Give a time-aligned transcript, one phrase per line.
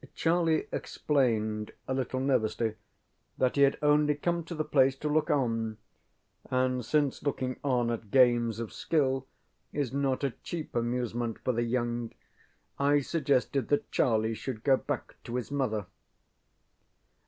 [0.03, 2.73] ŌĆØ Charley explained, a little nervously,
[3.37, 5.77] that he had only come to the place to look on,
[6.49, 9.27] and since looking on at games of skill
[9.71, 12.11] is not a cheap amusement for the young,
[12.79, 15.85] I suggested that Charlie should go back to his mother.